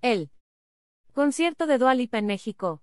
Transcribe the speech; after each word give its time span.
El 0.00 0.30
concierto 1.12 1.66
de 1.66 1.76
Dua 1.76 1.92
Lipa 1.92 2.18
en 2.18 2.26
México 2.26 2.82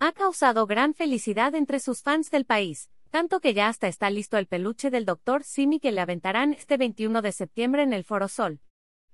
ha 0.00 0.10
causado 0.10 0.66
gran 0.66 0.92
felicidad 0.92 1.54
entre 1.54 1.78
sus 1.78 2.02
fans 2.02 2.32
del 2.32 2.44
país, 2.44 2.90
tanto 3.10 3.38
que 3.38 3.54
ya 3.54 3.68
hasta 3.68 3.86
está 3.86 4.10
listo 4.10 4.36
el 4.36 4.48
peluche 4.48 4.90
del 4.90 5.04
Dr. 5.04 5.44
Simi 5.44 5.78
que 5.78 5.92
le 5.92 6.00
aventarán 6.00 6.52
este 6.52 6.76
21 6.76 7.22
de 7.22 7.30
septiembre 7.30 7.84
en 7.84 7.92
el 7.92 8.02
Foro 8.02 8.26
Sol. 8.26 8.58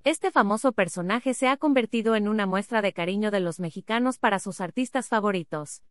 Este 0.03 0.31
famoso 0.31 0.73
personaje 0.73 1.35
se 1.35 1.49
ha 1.49 1.59
convertido 1.59 2.17
en 2.17 2.27
una 2.27 2.47
muestra 2.47 2.81
de 2.81 2.95
cariño 2.95 3.31
de 3.31 3.41
los 3.41 3.61
mexicanos 3.61 4.17
para 4.17 4.39
sus 4.39 4.63
artistas 4.63 5.09
favoritos. 5.09 5.83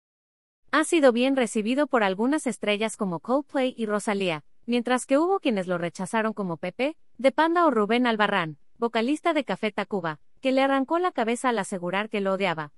Ha 0.71 0.83
sido 0.83 1.11
bien 1.11 1.35
recibido 1.35 1.85
por 1.85 2.01
algunas 2.01 2.47
estrellas 2.47 2.97
como 2.97 3.19
Coldplay 3.19 3.75
y 3.77 3.85
Rosalía, 3.85 4.43
mientras 4.65 5.05
que 5.05 5.19
hubo 5.19 5.39
quienes 5.39 5.67
lo 5.67 5.77
rechazaron 5.77 6.33
como 6.33 6.57
Pepe, 6.57 6.97
de 7.19 7.31
Panda 7.31 7.67
o 7.67 7.69
Rubén 7.69 8.07
Albarrán, 8.07 8.57
vocalista 8.79 9.33
de 9.33 9.43
Café 9.43 9.71
Tacuba, 9.71 10.19
que 10.39 10.51
le 10.51 10.61
arrancó 10.61 10.99
la 10.99 11.11
cabeza 11.11 11.49
al 11.49 11.59
asegurar 11.59 12.09
que 12.09 12.21
lo 12.21 12.33
odiaba. 12.33 12.71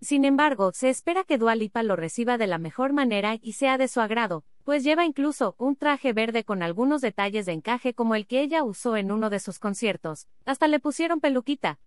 Sin 0.00 0.24
embargo, 0.24 0.72
se 0.72 0.90
espera 0.90 1.24
que 1.24 1.38
Dua 1.38 1.54
Lipa 1.54 1.82
lo 1.82 1.96
reciba 1.96 2.38
de 2.38 2.46
la 2.46 2.58
mejor 2.58 2.92
manera 2.92 3.36
y 3.40 3.54
sea 3.54 3.78
de 3.78 3.88
su 3.88 4.00
agrado, 4.00 4.44
pues 4.64 4.84
lleva 4.84 5.06
incluso 5.06 5.54
un 5.58 5.76
traje 5.76 6.12
verde 6.12 6.44
con 6.44 6.62
algunos 6.62 7.00
detalles 7.00 7.46
de 7.46 7.52
encaje 7.52 7.94
como 7.94 8.14
el 8.14 8.26
que 8.26 8.40
ella 8.40 8.62
usó 8.62 8.96
en 8.96 9.10
uno 9.10 9.30
de 9.30 9.40
sus 9.40 9.58
conciertos, 9.58 10.28
hasta 10.44 10.68
le 10.68 10.80
pusieron 10.80 11.20
peluquita. 11.20 11.78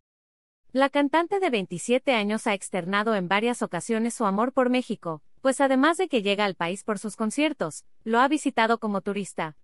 La 0.72 0.90
cantante 0.90 1.40
de 1.40 1.50
27 1.50 2.14
años 2.14 2.48
ha 2.48 2.54
externado 2.54 3.16
en 3.16 3.28
varias 3.28 3.62
ocasiones 3.62 4.14
su 4.14 4.26
amor 4.26 4.54
por 4.54 4.70
México, 4.70 5.22
pues 5.42 5.62
además 5.62 5.98
de 5.98 6.08
que 6.08 6.22
llega 6.22 6.46
al 6.46 6.56
país 6.56 6.84
por 6.84 7.00
sus 7.00 7.16
conciertos, 7.16 7.86
lo 8.04 8.20
ha 8.20 8.28
visitado 8.28 8.80
como 8.80 9.02
turista. 9.02 9.58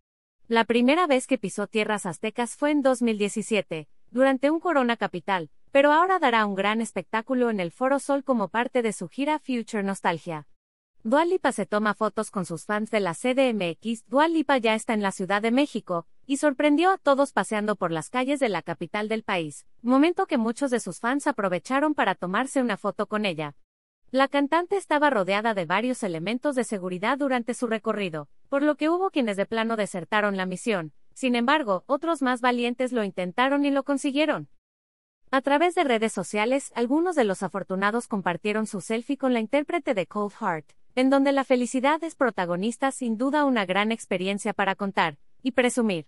La 0.48 0.63
primera 0.63 1.08
vez 1.08 1.26
que 1.26 1.38
pisó 1.38 1.68
tierras 1.68 2.05
aztecas 2.05 2.55
fue 2.55 2.72
en 2.72 2.82
2017, 2.82 3.88
durante 4.16 4.50
un 4.50 4.62
Corona 4.62 4.96
Capital, 4.96 5.50
pero 5.74 5.92
ahora 5.92 6.20
dará 6.20 6.46
un 6.46 6.55
gran 6.55 6.80
espectáculo 6.80 7.50
en 7.50 7.60
el 7.60 7.70
Foro 7.70 8.00
Sol 8.00 8.24
como 8.24 8.48
parte 8.48 8.82
de 8.82 8.94
su 8.94 9.10
gira 9.10 9.40
Future 9.40 9.84
Nostalgia. 9.84 10.48
Dua 11.04 11.26
Lipa 11.26 11.52
se 11.52 11.66
toma 11.66 11.94
fotos 11.96 12.32
con 12.32 12.46
sus 12.46 12.63
fans 12.63 12.90
de 12.91 13.02
la 13.02 13.13
CDMX. 13.13 14.08
Dua 14.08 14.30
Lipa 14.30 14.58
ya 14.58 14.74
está 14.74 14.93
en 14.93 15.02
la 15.02 15.12
Ciudad 15.12 15.41
de 15.41 15.52
México, 15.52 16.08
y 16.26 16.38
sorprendió 16.38 16.91
a 16.91 16.98
todos 16.98 17.34
paseando 17.34 17.76
por 17.76 17.91
las 17.91 18.10
calles 18.10 18.40
de 18.40 18.48
la 18.48 18.62
capital 18.62 19.10
del 19.10 19.24
país, 19.24 19.66
momento 19.82 20.27
que 20.27 20.38
muchos 20.38 20.71
de 20.71 20.80
sus 20.80 21.02
fans 21.02 21.27
aprovecharon 21.27 21.93
para 21.93 22.16
tomarse 22.16 22.62
una 22.62 22.77
foto 22.77 23.08
con 23.08 23.26
ella. 23.26 23.54
La 24.12 24.30
cantante 24.30 24.77
estaba 24.77 25.10
rodeada 25.10 25.54
de 25.54 25.66
varios 25.66 26.04
elementos 26.04 26.55
de 26.55 26.63
seguridad 26.63 27.18
durante 27.18 27.54
su 27.54 27.68
recorrido, 27.68 28.30
por 28.48 28.63
lo 28.63 28.76
que 28.76 28.88
hubo 28.88 29.10
quienes 29.10 29.36
de 29.36 29.46
plano 29.46 29.76
desertaron 29.76 30.38
la 30.38 30.46
misión. 30.46 30.93
Sin 31.16 31.35
embargo, 31.35 31.85
otros 31.88 32.21
más 32.21 32.41
valientes 32.41 32.91
lo 32.91 33.05
intentaron 33.05 33.63
y 33.63 33.71
lo 33.71 33.84
consiguieron. 33.84 34.49
A 35.32 35.41
través 35.41 35.74
de 35.74 35.85
redes 35.85 36.12
sociales, 36.12 36.74
algunos 36.76 37.16
de 37.16 37.24
los 37.24 37.41
afortunados 37.41 38.08
compartieron 38.08 38.68
su 38.68 38.82
selfie 38.82 39.18
con 39.18 39.34
la 39.34 39.40
intérprete 39.40 39.93
de 39.93 40.08
Cold 40.08 40.34
Heart, 40.34 40.74
en 40.93 41.10
donde 41.10 41.32
la 41.32 41.46
felicidad 41.46 42.04
es 42.04 42.16
protagonista 42.16 42.91
sin 42.91 43.18
duda 43.18 43.46
una 43.46 43.66
gran 43.66 43.93
experiencia 43.93 44.54
para 44.54 44.76
contar 44.76 45.18
y 45.41 45.52
presumir. 45.52 46.05